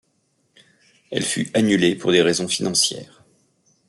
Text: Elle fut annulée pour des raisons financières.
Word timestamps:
Elle 1.11 1.21
fut 1.21 1.51
annulée 1.55 1.93
pour 1.93 2.11
des 2.11 2.23
raisons 2.23 2.47
financières. 2.47 3.23